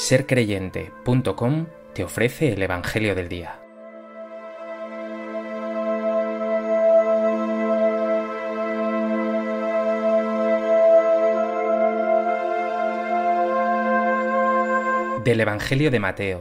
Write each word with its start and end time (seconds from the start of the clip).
sercreyente.com 0.00 1.66
te 1.92 2.02
ofrece 2.04 2.54
el 2.54 2.62
Evangelio 2.62 3.14
del 3.14 3.28
Día. 3.28 3.60
Del 15.22 15.38
Evangelio 15.40 15.90
de 15.90 16.00
Mateo. 16.00 16.40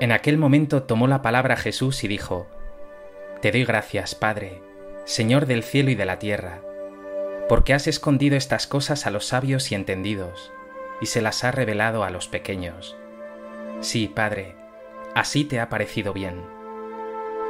En 0.00 0.10
aquel 0.10 0.36
momento 0.36 0.82
tomó 0.82 1.06
la 1.06 1.22
palabra 1.22 1.56
Jesús 1.56 2.02
y 2.02 2.08
dijo, 2.08 2.48
Te 3.40 3.52
doy 3.52 3.64
gracias, 3.64 4.16
Padre, 4.16 4.60
Señor 5.04 5.46
del 5.46 5.62
cielo 5.62 5.90
y 5.92 5.94
de 5.94 6.06
la 6.06 6.18
tierra, 6.18 6.60
porque 7.48 7.72
has 7.72 7.86
escondido 7.86 8.36
estas 8.36 8.66
cosas 8.66 9.06
a 9.06 9.12
los 9.12 9.26
sabios 9.26 9.70
y 9.70 9.76
entendidos 9.76 10.50
y 11.00 11.06
se 11.06 11.22
las 11.22 11.44
ha 11.44 11.50
revelado 11.50 12.04
a 12.04 12.10
los 12.10 12.28
pequeños. 12.28 12.96
Sí, 13.80 14.08
Padre, 14.08 14.54
así 15.14 15.44
te 15.44 15.60
ha 15.60 15.68
parecido 15.68 16.12
bien. 16.12 16.42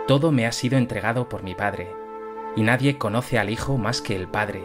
Todo 0.06 0.32
me 0.32 0.46
ha 0.46 0.52
sido 0.52 0.78
entregado 0.78 1.28
por 1.28 1.42
mi 1.42 1.54
Padre, 1.54 1.88
y 2.56 2.62
nadie 2.62 2.98
conoce 2.98 3.38
al 3.38 3.50
Hijo 3.50 3.78
más 3.78 4.00
que 4.00 4.16
el 4.16 4.28
Padre, 4.28 4.62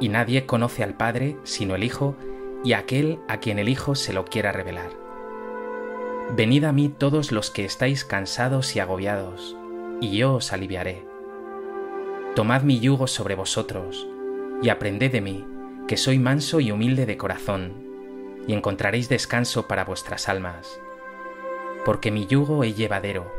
y 0.00 0.08
nadie 0.08 0.46
conoce 0.46 0.82
al 0.82 0.94
Padre 0.94 1.36
sino 1.44 1.74
el 1.74 1.84
Hijo 1.84 2.16
y 2.64 2.72
aquel 2.72 3.18
a 3.28 3.38
quien 3.38 3.58
el 3.58 3.68
Hijo 3.68 3.94
se 3.94 4.12
lo 4.12 4.24
quiera 4.24 4.52
revelar. 4.52 4.90
Venid 6.34 6.64
a 6.64 6.72
mí 6.72 6.88
todos 6.88 7.30
los 7.30 7.50
que 7.50 7.64
estáis 7.64 8.04
cansados 8.04 8.74
y 8.74 8.80
agobiados, 8.80 9.56
y 10.00 10.16
yo 10.16 10.34
os 10.34 10.52
aliviaré. 10.52 11.06
Tomad 12.34 12.62
mi 12.62 12.80
yugo 12.80 13.06
sobre 13.06 13.36
vosotros, 13.36 14.08
y 14.62 14.68
aprended 14.68 15.12
de 15.12 15.20
mí, 15.20 15.46
que 15.86 15.96
soy 15.96 16.18
manso 16.18 16.58
y 16.58 16.72
humilde 16.72 17.06
de 17.06 17.16
corazón, 17.16 17.85
y 18.46 18.52
encontraréis 18.52 19.08
descanso 19.08 19.66
para 19.66 19.84
vuestras 19.84 20.28
almas, 20.28 20.80
porque 21.84 22.10
mi 22.10 22.26
yugo 22.26 22.64
es 22.64 22.76
llevadero 22.76 23.32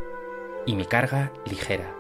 y 0.66 0.76
mi 0.76 0.86
carga 0.86 1.32
ligera. 1.46 1.94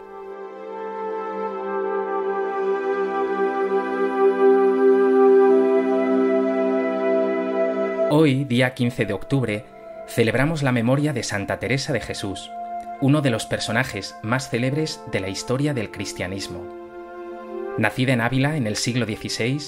Hoy, 8.09 8.45
día 8.45 8.73
15 8.73 9.05
de 9.05 9.13
octubre, 9.13 9.65
celebramos 10.07 10.63
la 10.63 10.71
memoria 10.71 11.11
de 11.11 11.23
Santa 11.23 11.59
Teresa 11.59 11.91
de 11.91 11.99
Jesús, 11.99 12.49
uno 13.01 13.21
de 13.21 13.29
los 13.29 13.45
personajes 13.45 14.15
más 14.23 14.49
célebres 14.49 15.01
de 15.11 15.19
la 15.19 15.29
historia 15.29 15.73
del 15.73 15.91
cristianismo. 15.91 16.63
Nacida 17.77 18.13
en 18.13 18.21
Ávila 18.21 18.55
en 18.55 18.65
el 18.65 18.75
siglo 18.75 19.05
XVI, 19.05 19.59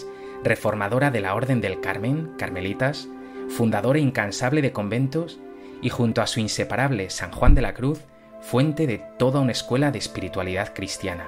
reformadora 0.43 1.11
de 1.11 1.19
la 1.19 1.35
Orden 1.35 1.61
del 1.61 1.81
Carmen, 1.81 2.31
Carmelitas, 2.37 3.09
fundadora 3.49 3.99
incansable 3.99 4.61
de 4.61 4.71
conventos 4.71 5.39
y 5.81 5.89
junto 5.89 6.21
a 6.21 6.27
su 6.27 6.39
inseparable 6.39 7.09
San 7.09 7.31
Juan 7.31 7.55
de 7.55 7.61
la 7.61 7.73
Cruz, 7.73 8.01
fuente 8.41 8.87
de 8.87 9.01
toda 9.17 9.39
una 9.39 9.51
escuela 9.51 9.91
de 9.91 9.99
espiritualidad 9.99 10.73
cristiana. 10.73 11.27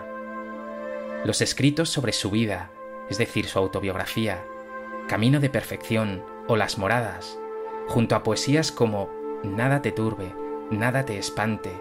Los 1.26 1.42
escritos 1.42 1.90
sobre 1.90 2.14
su 2.14 2.32
vida, 2.32 2.72
es 3.10 3.18
decir, 3.18 3.46
su 3.46 3.60
autobiografía, 3.60 4.44
Camino 5.08 5.40
de 5.40 5.50
Perfección 5.50 6.24
o 6.48 6.56
Las 6.56 6.78
Moradas, 6.78 7.38
junto 7.88 8.16
a 8.16 8.24
poesías 8.24 8.72
como 8.72 9.10
Nada 9.44 9.82
te 9.82 9.92
turbe, 9.92 10.34
nada 10.70 11.04
te 11.04 11.18
espante, 11.18 11.72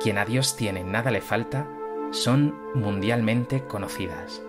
quien 0.00 0.18
a 0.18 0.24
Dios 0.24 0.56
tiene 0.56 0.82
nada 0.82 1.10
le 1.10 1.20
falta, 1.20 1.68
son 2.10 2.54
mundialmente 2.74 3.64
conocidas. 3.64 4.42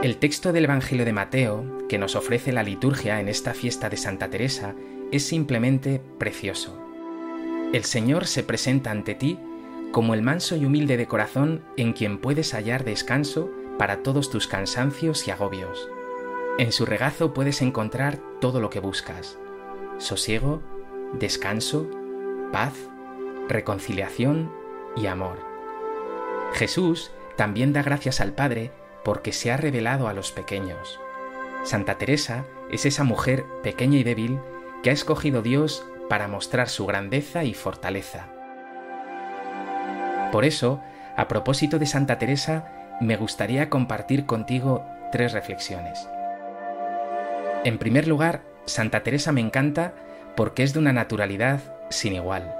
El 0.00 0.18
texto 0.18 0.52
del 0.52 0.66
Evangelio 0.66 1.04
de 1.04 1.12
Mateo, 1.12 1.88
que 1.88 1.98
nos 1.98 2.14
ofrece 2.14 2.52
la 2.52 2.62
liturgia 2.62 3.18
en 3.18 3.28
esta 3.28 3.52
fiesta 3.52 3.88
de 3.90 3.96
Santa 3.96 4.30
Teresa, 4.30 4.76
es 5.10 5.26
simplemente 5.26 6.00
precioso. 6.18 6.80
El 7.72 7.82
Señor 7.82 8.28
se 8.28 8.44
presenta 8.44 8.92
ante 8.92 9.16
ti 9.16 9.40
como 9.90 10.14
el 10.14 10.22
manso 10.22 10.54
y 10.54 10.64
humilde 10.64 10.96
de 10.96 11.08
corazón 11.08 11.64
en 11.76 11.94
quien 11.94 12.18
puedes 12.18 12.54
hallar 12.54 12.84
descanso 12.84 13.50
para 13.76 14.04
todos 14.04 14.30
tus 14.30 14.46
cansancios 14.46 15.26
y 15.26 15.32
agobios. 15.32 15.88
En 16.58 16.70
su 16.70 16.86
regazo 16.86 17.34
puedes 17.34 17.60
encontrar 17.60 18.20
todo 18.40 18.60
lo 18.60 18.70
que 18.70 18.78
buscas. 18.78 19.36
Sosiego, 19.98 20.62
descanso, 21.18 21.90
paz, 22.52 22.74
reconciliación 23.48 24.52
y 24.96 25.06
amor. 25.06 25.38
Jesús 26.52 27.10
también 27.34 27.72
da 27.72 27.82
gracias 27.82 28.20
al 28.20 28.32
Padre 28.32 28.70
porque 29.04 29.32
se 29.32 29.50
ha 29.50 29.56
revelado 29.56 30.08
a 30.08 30.12
los 30.12 30.32
pequeños. 30.32 31.00
Santa 31.64 31.98
Teresa 31.98 32.44
es 32.70 32.86
esa 32.86 33.04
mujer 33.04 33.44
pequeña 33.62 33.98
y 33.98 34.04
débil 34.04 34.38
que 34.82 34.90
ha 34.90 34.92
escogido 34.92 35.42
Dios 35.42 35.84
para 36.08 36.28
mostrar 36.28 36.68
su 36.68 36.86
grandeza 36.86 37.44
y 37.44 37.54
fortaleza. 37.54 38.28
Por 40.32 40.44
eso, 40.44 40.80
a 41.16 41.28
propósito 41.28 41.78
de 41.78 41.86
Santa 41.86 42.18
Teresa, 42.18 42.96
me 43.00 43.16
gustaría 43.16 43.70
compartir 43.70 44.26
contigo 44.26 44.84
tres 45.10 45.32
reflexiones. 45.32 46.08
En 47.64 47.78
primer 47.78 48.06
lugar, 48.06 48.42
Santa 48.66 49.02
Teresa 49.02 49.32
me 49.32 49.40
encanta 49.40 49.94
porque 50.36 50.62
es 50.62 50.72
de 50.72 50.78
una 50.78 50.92
naturalidad 50.92 51.60
sin 51.90 52.14
igual. 52.14 52.54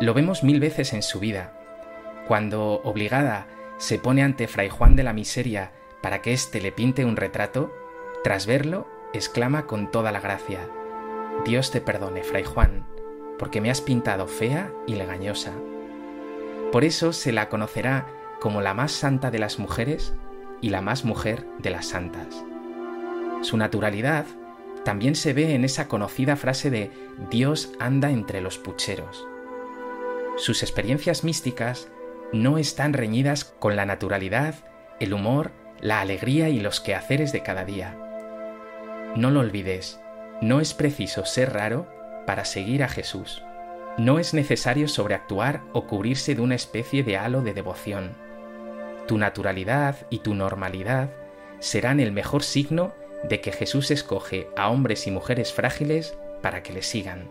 Lo 0.00 0.14
vemos 0.14 0.42
mil 0.42 0.60
veces 0.60 0.92
en 0.92 1.02
su 1.02 1.20
vida, 1.20 1.52
cuando, 2.28 2.80
obligada 2.84 3.46
se 3.78 3.98
pone 3.98 4.22
ante 4.22 4.48
Fray 4.48 4.68
Juan 4.68 4.96
de 4.96 5.02
la 5.02 5.12
Miseria 5.12 5.72
para 6.02 6.22
que 6.22 6.32
éste 6.32 6.60
le 6.60 6.72
pinte 6.72 7.04
un 7.04 7.16
retrato, 7.16 7.72
tras 8.22 8.46
verlo, 8.46 8.86
exclama 9.12 9.66
con 9.66 9.90
toda 9.90 10.12
la 10.12 10.20
gracia, 10.20 10.68
Dios 11.44 11.70
te 11.70 11.80
perdone, 11.80 12.22
Fray 12.24 12.44
Juan, 12.44 12.86
porque 13.38 13.60
me 13.60 13.70
has 13.70 13.80
pintado 13.80 14.26
fea 14.26 14.72
y 14.86 14.94
legañosa. 14.94 15.52
Por 16.72 16.84
eso 16.84 17.12
se 17.12 17.32
la 17.32 17.48
conocerá 17.48 18.06
como 18.40 18.60
la 18.60 18.74
más 18.74 18.92
santa 18.92 19.30
de 19.30 19.38
las 19.38 19.58
mujeres 19.58 20.14
y 20.60 20.70
la 20.70 20.80
más 20.80 21.04
mujer 21.04 21.46
de 21.58 21.70
las 21.70 21.86
santas. 21.86 22.44
Su 23.42 23.56
naturalidad 23.56 24.26
también 24.84 25.14
se 25.14 25.32
ve 25.32 25.54
en 25.54 25.64
esa 25.64 25.88
conocida 25.88 26.36
frase 26.36 26.70
de 26.70 26.90
Dios 27.30 27.72
anda 27.78 28.10
entre 28.10 28.40
los 28.40 28.58
pucheros. 28.58 29.26
Sus 30.36 30.62
experiencias 30.62 31.22
místicas 31.22 31.88
no 32.32 32.58
están 32.58 32.92
reñidas 32.92 33.44
con 33.44 33.76
la 33.76 33.86
naturalidad, 33.86 34.54
el 35.00 35.14
humor, 35.14 35.52
la 35.80 36.00
alegría 36.00 36.48
y 36.48 36.60
los 36.60 36.80
quehaceres 36.80 37.32
de 37.32 37.42
cada 37.42 37.64
día. 37.64 37.96
No 39.14 39.30
lo 39.30 39.40
olvides, 39.40 40.00
no 40.40 40.60
es 40.60 40.74
preciso 40.74 41.24
ser 41.24 41.52
raro 41.52 41.86
para 42.26 42.44
seguir 42.44 42.82
a 42.82 42.88
Jesús. 42.88 43.42
No 43.96 44.18
es 44.18 44.34
necesario 44.34 44.88
sobreactuar 44.88 45.62
o 45.72 45.86
cubrirse 45.86 46.34
de 46.34 46.42
una 46.42 46.54
especie 46.54 47.02
de 47.02 47.16
halo 47.16 47.40
de 47.42 47.54
devoción. 47.54 48.16
Tu 49.06 49.16
naturalidad 49.16 50.06
y 50.10 50.18
tu 50.18 50.34
normalidad 50.34 51.10
serán 51.60 52.00
el 52.00 52.12
mejor 52.12 52.42
signo 52.42 52.92
de 53.24 53.40
que 53.40 53.52
Jesús 53.52 53.90
escoge 53.90 54.48
a 54.56 54.68
hombres 54.68 55.06
y 55.06 55.10
mujeres 55.10 55.52
frágiles 55.52 56.18
para 56.42 56.62
que 56.62 56.72
le 56.72 56.82
sigan. 56.82 57.30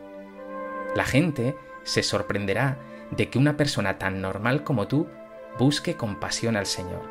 La 0.96 1.04
gente 1.04 1.56
se 1.84 2.02
sorprenderá 2.02 2.80
de 3.12 3.30
que 3.30 3.38
una 3.38 3.58
persona 3.58 3.98
tan 3.98 4.22
normal 4.22 4.64
como 4.64 4.88
tú 4.88 5.08
busque 5.58 5.96
compasión 5.96 6.56
al 6.56 6.66
Señor, 6.66 7.04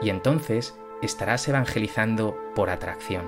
y 0.00 0.10
entonces 0.10 0.76
estarás 1.02 1.46
evangelizando 1.48 2.36
por 2.54 2.70
atracción. 2.70 3.24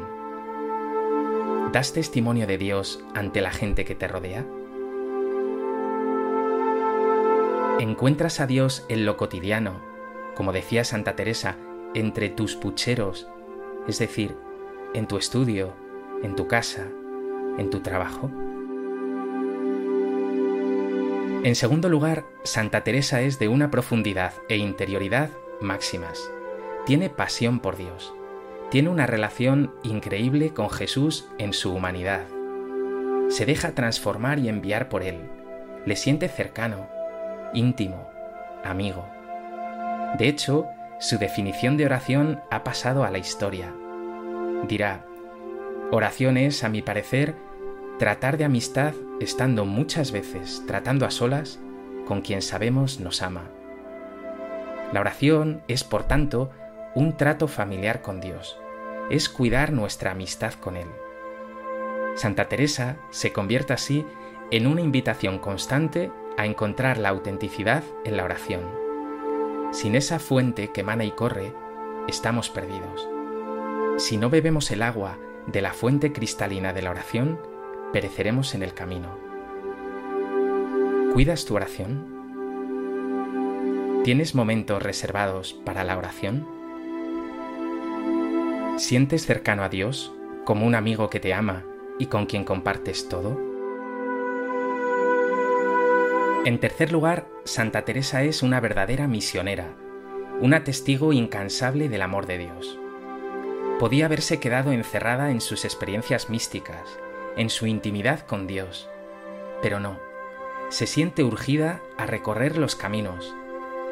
¿Das 1.72 1.92
testimonio 1.92 2.46
de 2.46 2.58
Dios 2.58 3.04
ante 3.14 3.40
la 3.40 3.50
gente 3.50 3.84
que 3.84 3.94
te 3.94 4.06
rodea? 4.06 4.46
¿Encuentras 7.80 8.38
a 8.38 8.46
Dios 8.46 8.86
en 8.88 9.04
lo 9.04 9.16
cotidiano, 9.16 9.82
como 10.36 10.52
decía 10.52 10.84
Santa 10.84 11.16
Teresa, 11.16 11.56
entre 11.94 12.28
tus 12.28 12.54
pucheros, 12.54 13.28
es 13.88 13.98
decir, 13.98 14.36
en 14.94 15.08
tu 15.08 15.16
estudio, 15.16 15.74
en 16.22 16.36
tu 16.36 16.46
casa, 16.46 16.86
en 17.58 17.70
tu 17.70 17.80
trabajo? 17.80 18.30
En 21.44 21.56
segundo 21.56 21.90
lugar, 21.90 22.24
Santa 22.42 22.84
Teresa 22.84 23.20
es 23.20 23.38
de 23.38 23.48
una 23.48 23.70
profundidad 23.70 24.32
e 24.48 24.56
interioridad 24.56 25.28
máximas. 25.60 26.30
Tiene 26.86 27.10
pasión 27.10 27.60
por 27.60 27.76
Dios. 27.76 28.14
Tiene 28.70 28.88
una 28.88 29.06
relación 29.06 29.74
increíble 29.82 30.54
con 30.54 30.70
Jesús 30.70 31.28
en 31.36 31.52
su 31.52 31.74
humanidad. 31.74 32.24
Se 33.28 33.44
deja 33.44 33.74
transformar 33.74 34.38
y 34.38 34.48
enviar 34.48 34.88
por 34.88 35.02
Él. 35.02 35.20
Le 35.84 35.96
siente 35.96 36.28
cercano, 36.28 36.88
íntimo, 37.52 38.08
amigo. 38.64 39.06
De 40.16 40.28
hecho, 40.28 40.66
su 40.98 41.18
definición 41.18 41.76
de 41.76 41.84
oración 41.84 42.40
ha 42.50 42.64
pasado 42.64 43.04
a 43.04 43.10
la 43.10 43.18
historia. 43.18 43.70
Dirá, 44.66 45.04
oración 45.90 46.38
es, 46.38 46.64
a 46.64 46.70
mi 46.70 46.80
parecer, 46.80 47.34
tratar 47.98 48.36
de 48.36 48.44
amistad 48.44 48.94
estando 49.20 49.64
muchas 49.64 50.10
veces 50.10 50.62
tratando 50.66 51.06
a 51.06 51.10
solas 51.10 51.60
con 52.06 52.20
quien 52.22 52.42
sabemos 52.42 53.00
nos 53.00 53.22
ama. 53.22 53.50
La 54.92 55.00
oración 55.00 55.62
es, 55.68 55.84
por 55.84 56.04
tanto, 56.04 56.50
un 56.94 57.16
trato 57.16 57.48
familiar 57.48 58.02
con 58.02 58.20
Dios, 58.20 58.58
es 59.10 59.28
cuidar 59.28 59.72
nuestra 59.72 60.12
amistad 60.12 60.54
con 60.54 60.76
Él. 60.76 60.88
Santa 62.14 62.48
Teresa 62.48 62.96
se 63.10 63.32
convierte 63.32 63.72
así 63.72 64.04
en 64.50 64.66
una 64.66 64.80
invitación 64.80 65.38
constante 65.38 66.12
a 66.36 66.46
encontrar 66.46 66.98
la 66.98 67.08
autenticidad 67.08 67.82
en 68.04 68.16
la 68.16 68.24
oración. 68.24 68.62
Sin 69.72 69.94
esa 69.96 70.18
fuente 70.18 70.70
que 70.72 70.82
emana 70.82 71.04
y 71.04 71.10
corre, 71.10 71.52
estamos 72.06 72.50
perdidos. 72.50 73.08
Si 73.96 74.16
no 74.16 74.30
bebemos 74.30 74.70
el 74.70 74.82
agua 74.82 75.18
de 75.46 75.62
la 75.62 75.72
fuente 75.72 76.12
cristalina 76.12 76.72
de 76.72 76.82
la 76.82 76.90
oración, 76.90 77.40
pereceremos 77.94 78.56
en 78.56 78.64
el 78.64 78.74
camino. 78.74 79.16
¿Cuidas 81.12 81.44
tu 81.44 81.54
oración? 81.54 82.08
¿Tienes 84.02 84.34
momentos 84.34 84.82
reservados 84.82 85.54
para 85.54 85.84
la 85.84 85.96
oración? 85.96 86.44
¿Sientes 88.78 89.26
cercano 89.26 89.62
a 89.62 89.68
Dios 89.68 90.12
como 90.44 90.66
un 90.66 90.74
amigo 90.74 91.08
que 91.08 91.20
te 91.20 91.34
ama 91.34 91.62
y 92.00 92.06
con 92.06 92.26
quien 92.26 92.42
compartes 92.42 93.08
todo? 93.08 93.40
En 96.44 96.58
tercer 96.58 96.90
lugar, 96.90 97.28
Santa 97.44 97.84
Teresa 97.84 98.24
es 98.24 98.42
una 98.42 98.58
verdadera 98.58 99.06
misionera, 99.06 99.76
una 100.40 100.64
testigo 100.64 101.12
incansable 101.12 101.88
del 101.88 102.02
amor 102.02 102.26
de 102.26 102.38
Dios. 102.38 102.76
Podía 103.78 104.06
haberse 104.06 104.40
quedado 104.40 104.72
encerrada 104.72 105.30
en 105.30 105.40
sus 105.40 105.64
experiencias 105.64 106.28
místicas, 106.28 106.98
en 107.36 107.50
su 107.50 107.66
intimidad 107.66 108.20
con 108.20 108.46
Dios, 108.46 108.88
pero 109.62 109.80
no, 109.80 109.98
se 110.70 110.86
siente 110.86 111.24
urgida 111.24 111.80
a 111.98 112.06
recorrer 112.06 112.56
los 112.58 112.76
caminos, 112.76 113.34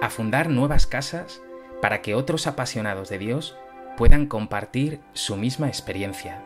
a 0.00 0.10
fundar 0.10 0.48
nuevas 0.48 0.86
casas 0.86 1.42
para 1.80 2.02
que 2.02 2.14
otros 2.14 2.46
apasionados 2.46 3.08
de 3.08 3.18
Dios 3.18 3.56
puedan 3.96 4.26
compartir 4.26 5.00
su 5.12 5.36
misma 5.36 5.68
experiencia. 5.68 6.42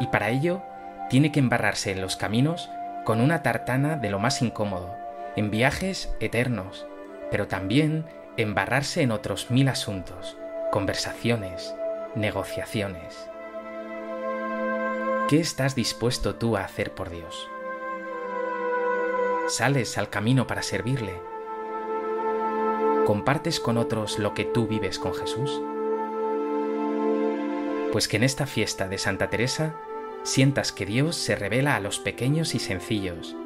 Y 0.00 0.06
para 0.08 0.30
ello 0.30 0.62
tiene 1.08 1.32
que 1.32 1.40
embarrarse 1.40 1.92
en 1.92 2.00
los 2.00 2.16
caminos 2.16 2.70
con 3.04 3.20
una 3.20 3.42
tartana 3.42 3.96
de 3.96 4.10
lo 4.10 4.18
más 4.18 4.42
incómodo, 4.42 4.96
en 5.36 5.50
viajes 5.50 6.14
eternos, 6.20 6.86
pero 7.30 7.46
también 7.46 8.06
embarrarse 8.36 9.02
en 9.02 9.10
otros 9.10 9.50
mil 9.50 9.68
asuntos, 9.68 10.36
conversaciones, 10.70 11.74
negociaciones. 12.14 13.29
¿Qué 15.30 15.38
estás 15.38 15.76
dispuesto 15.76 16.34
tú 16.34 16.56
a 16.56 16.64
hacer 16.64 16.92
por 16.92 17.08
Dios? 17.08 17.48
¿Sales 19.46 19.96
al 19.96 20.10
camino 20.10 20.48
para 20.48 20.60
servirle? 20.60 21.22
¿Compartes 23.06 23.60
con 23.60 23.76
otros 23.76 24.18
lo 24.18 24.34
que 24.34 24.44
tú 24.44 24.66
vives 24.66 24.98
con 24.98 25.14
Jesús? 25.14 25.62
Pues 27.92 28.08
que 28.08 28.16
en 28.16 28.24
esta 28.24 28.44
fiesta 28.44 28.88
de 28.88 28.98
Santa 28.98 29.30
Teresa 29.30 29.76
sientas 30.24 30.72
que 30.72 30.84
Dios 30.84 31.14
se 31.14 31.36
revela 31.36 31.76
a 31.76 31.80
los 31.80 32.00
pequeños 32.00 32.56
y 32.56 32.58
sencillos, 32.58 33.36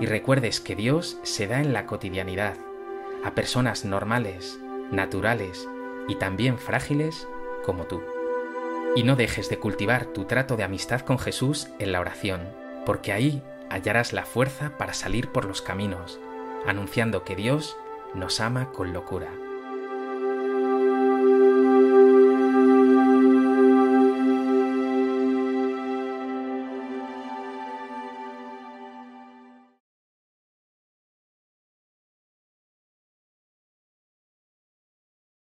y 0.00 0.04
recuerdes 0.04 0.60
que 0.60 0.76
Dios 0.76 1.16
se 1.22 1.46
da 1.46 1.62
en 1.62 1.72
la 1.72 1.86
cotidianidad, 1.86 2.58
a 3.24 3.34
personas 3.34 3.86
normales, 3.86 4.60
naturales 4.90 5.66
y 6.06 6.16
también 6.16 6.58
frágiles 6.58 7.26
como 7.64 7.84
tú. 7.84 8.02
Y 8.96 9.02
no 9.02 9.16
dejes 9.16 9.48
de 9.48 9.58
cultivar 9.58 10.06
tu 10.06 10.24
trato 10.24 10.56
de 10.56 10.62
amistad 10.62 11.00
con 11.00 11.18
Jesús 11.18 11.68
en 11.78 11.92
la 11.92 12.00
oración, 12.00 12.42
porque 12.86 13.12
ahí 13.12 13.42
hallarás 13.68 14.12
la 14.12 14.24
fuerza 14.24 14.76
para 14.78 14.94
salir 14.94 15.28
por 15.28 15.46
los 15.46 15.62
caminos, 15.62 16.20
anunciando 16.66 17.24
que 17.24 17.34
Dios 17.34 17.76
nos 18.14 18.40
ama 18.40 18.70
con 18.70 18.92
locura. 18.92 19.32